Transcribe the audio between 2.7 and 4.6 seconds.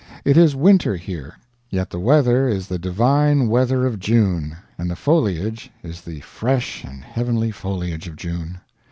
divine weather of June,